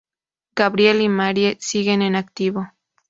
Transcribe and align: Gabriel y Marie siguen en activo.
Gabriel 0.55 1.01
y 1.01 1.09
Marie 1.09 1.57
siguen 1.59 2.01
en 2.01 2.15
activo. 2.15 2.67